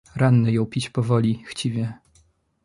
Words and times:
"Ranny 0.15 0.51
jął 0.53 0.65
pić 0.65 0.89
powoli, 0.89 1.43
chciwie." 1.47 1.93